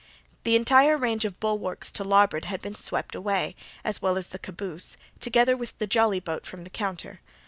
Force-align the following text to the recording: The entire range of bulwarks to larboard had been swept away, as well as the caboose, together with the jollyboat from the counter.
The 0.45 0.55
entire 0.55 0.97
range 0.97 1.25
of 1.25 1.39
bulwarks 1.39 1.91
to 1.91 2.03
larboard 2.03 2.45
had 2.45 2.59
been 2.59 2.73
swept 2.73 3.13
away, 3.13 3.55
as 3.83 4.01
well 4.01 4.17
as 4.17 4.29
the 4.29 4.39
caboose, 4.39 4.97
together 5.19 5.55
with 5.55 5.77
the 5.77 5.85
jollyboat 5.85 6.43
from 6.43 6.63
the 6.63 6.71
counter. 6.71 7.19